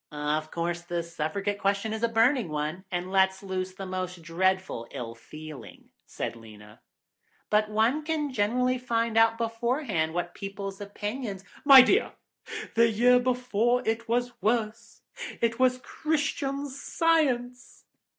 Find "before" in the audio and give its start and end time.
13.19-13.83